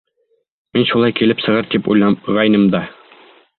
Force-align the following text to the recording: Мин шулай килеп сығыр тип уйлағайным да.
Мин 0.77 0.87
шулай 0.91 1.15
килеп 1.19 1.45
сығыр 1.45 1.69
тип 1.75 1.91
уйлағайным 1.93 2.67
да. 2.79 2.85